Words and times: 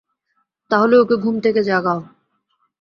তাহলে, 0.71 0.95
ওকে 0.97 1.15
ঘুম 1.15 1.35
থেকে 1.39 1.61
জাগাও। 1.63 1.99